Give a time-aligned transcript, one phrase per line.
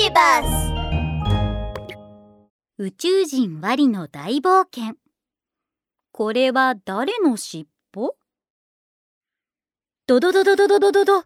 [0.00, 0.72] ビバス
[2.78, 4.94] 宇宙人ワリの大冒険。
[6.12, 8.14] これは誰の尻尾？
[10.06, 11.04] ドドドドドドドド。
[11.04, 11.24] ド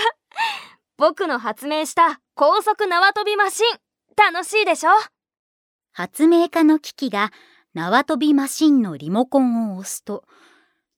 [0.98, 3.78] 僕の発明した高速縄跳びマシン。
[4.16, 4.90] 楽しいでしょ？
[5.92, 7.32] 発明家のキキが
[7.72, 10.24] 縄跳びマシンのリモコンを押すと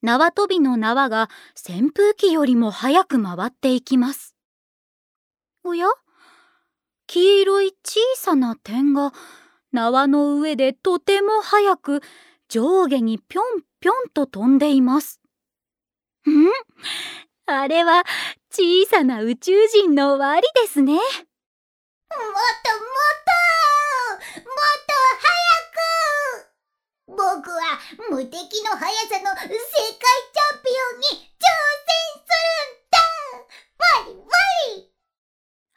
[0.02, 4.34] 縄跳びの縄が扇風機よりも早く回っていきます。
[5.62, 5.86] おや？
[7.08, 9.14] 黄色い小さな点が
[9.72, 12.02] 縄の上でとても早く
[12.48, 15.18] 上下にぴょんぴょんと飛んでいます。
[16.28, 16.30] ん？
[17.46, 18.04] あれは
[18.50, 20.92] 小さな宇宙人のワリですね。
[20.92, 21.14] もっともっ
[24.34, 24.92] ともっと
[25.24, 25.32] 早
[26.44, 27.78] く僕は
[28.10, 29.34] 無敵の速さの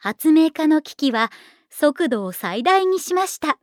[0.04, 1.30] 発明家のキキは
[1.70, 3.60] 速度を最大にしました。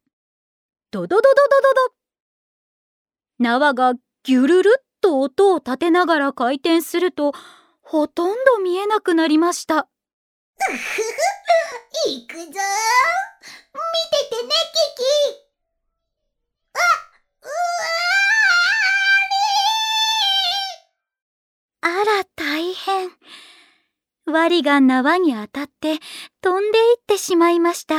[0.89, 7.33] ドドドドドドド縄がギュルルっと音を立てながら回転すると
[7.81, 9.89] ほとんど見えなくなりました。
[12.07, 12.63] 行くぞ見てて
[14.45, 15.03] ねキキ
[16.73, 16.79] あ
[17.43, 17.47] う
[21.83, 22.28] わあら。
[24.31, 25.99] ワリが縄に当たって
[26.41, 27.95] 飛んでいってしまいました。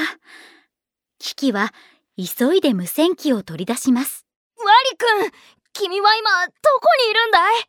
[1.19, 1.73] キキは
[2.17, 4.27] 急いで無線機を取り出します。
[4.59, 5.33] ワリくん
[5.73, 7.65] 君は今どこにいるんだい？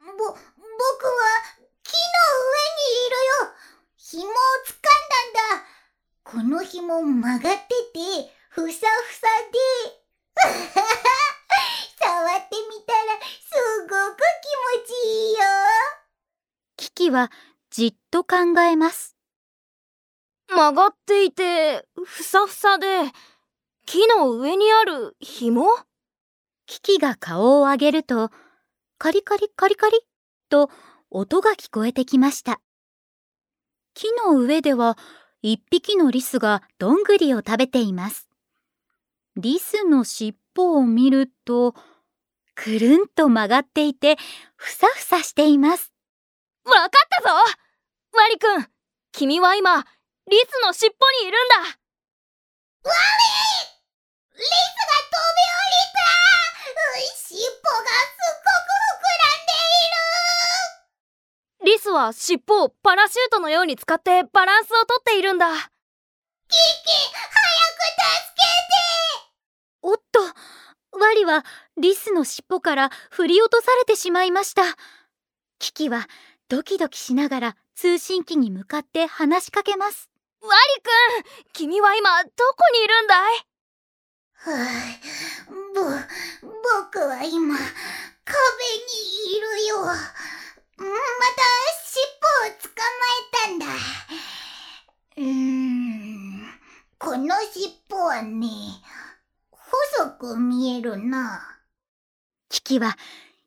[0.00, 0.38] ぼ、僕は
[1.84, 1.98] 木の
[2.40, 3.54] 上にいるよ
[3.96, 4.32] 紐を
[4.66, 5.64] 掴んだんだ
[6.24, 8.86] この紐曲がっててふさ
[17.10, 17.30] は
[17.70, 19.16] じっと考えます。
[20.48, 22.86] 曲がっていてふさふさで
[23.86, 25.66] 木の上にある紐？
[26.66, 28.30] キキが顔を上げると、
[28.98, 30.00] カリカリカリカリ
[30.48, 30.70] と
[31.10, 32.60] 音が聞こえてきました。
[33.94, 34.96] 木の上では
[35.42, 38.28] 一匹のリスがどんぐりを食べています。
[39.36, 41.74] リスの尻尾を見ると、
[42.54, 44.16] くるんと曲がっていて、
[44.54, 45.92] ふさふさしています。
[46.64, 47.34] わかったぞ。
[48.12, 48.66] ワリくん
[49.12, 49.84] 君は今
[50.28, 51.56] リスの尻尾にいるんだ。
[51.56, 51.70] ワリ
[54.38, 54.54] リスが
[55.08, 56.00] 飛び降りた。
[57.30, 59.52] 尻尾がすっごく膨らんで
[61.64, 61.72] いる。
[61.72, 65.46] リスは尻尾をパラシュートのように使ってバランスをとっているんだ。
[65.52, 66.58] キキ早
[67.30, 68.80] く助けて。
[69.82, 70.20] おっと、
[70.98, 71.44] ワリは
[71.76, 74.62] リスの尻尾から振り落とされてしまいました。
[75.58, 76.06] キキは
[76.50, 80.10] ドキドキしながら通信機に向かって話しかけます。
[80.42, 82.34] ワリくん君は今どこ
[82.72, 83.46] にいるんだい？
[84.34, 85.80] はあ、ぼ、
[86.90, 89.76] 僕は今、壁にいるよ。
[89.84, 90.00] また
[91.86, 92.02] 尻
[92.42, 93.66] 尾を捕まえたんだ。
[95.18, 96.50] うーん、
[96.98, 98.48] この尻尾はね、
[99.52, 101.60] 細く見えるな。
[102.48, 102.96] キキは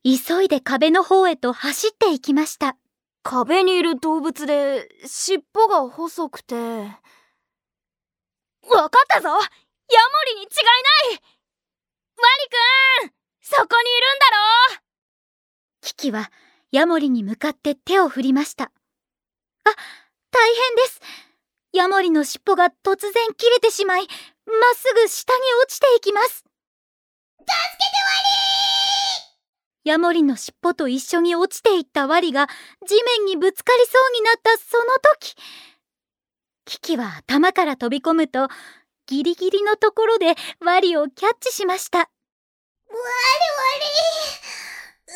[0.05, 2.77] 急いで壁の方へと走っていきました。
[3.23, 9.39] 壁にいる動物で尻尾が細くてわかったぞヤモ
[10.27, 10.51] リに違いな
[11.11, 11.17] いワ
[13.01, 13.11] リくん
[13.41, 13.65] そこにい
[14.01, 14.25] るんだ
[14.77, 14.83] ろ
[15.81, 16.31] キキは
[16.73, 18.63] ヤモリに向かって手を振りました。
[18.63, 18.69] あ、
[20.31, 20.99] 大変です。
[21.71, 24.09] ヤモリの尻尾が突然切れてしまい、まっ
[24.75, 26.27] すぐ下に落ちていきます。
[26.27, 26.45] 助け
[27.45, 27.51] てワ
[29.83, 32.47] ヤモリの尻尾と一緒に落ちていったワリが
[32.87, 34.85] 地面にぶつかりそうになったその
[35.19, 35.35] 時、
[36.65, 38.47] キキは頭から飛び込むと、
[39.05, 41.99] ギリギリのところでワリをキャッチしました。
[41.99, 43.03] リワリ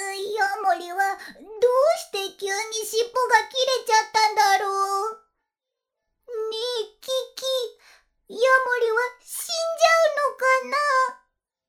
[0.01, 0.33] ワリ。
[0.35, 1.59] ヤモリはどう
[1.97, 2.53] して急に
[2.85, 4.69] 尻尾が切れちゃったんだろ
[5.07, 5.11] う。
[6.51, 8.33] ねえキキ。
[8.33, 8.41] ヤモ
[8.81, 10.77] リは死んじゃうのか
[11.15, 11.23] な。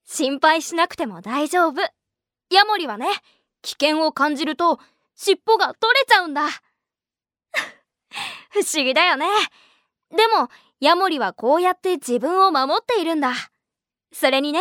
[0.05, 1.98] 心配しなくても大丈夫
[2.51, 3.07] ヤモリはね
[3.63, 4.79] 危険を感じると
[5.15, 6.49] 尻尾が取れちゃうんだ。
[8.51, 9.27] 不思議だよね。
[10.11, 10.49] でも
[10.81, 13.33] ヤモリはこうやって自分を守っているんだ。
[14.13, 14.61] それにね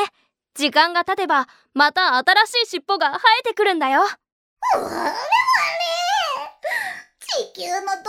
[0.56, 4.02] 時間が経てばまた新しい尻尾が生えてくるんだよ。
[4.02, 4.08] わ
[4.74, 5.12] れわれ
[7.20, 8.04] 地球の動物の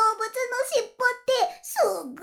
[0.73, 0.95] 尻尾っ
[1.27, 2.17] てすごい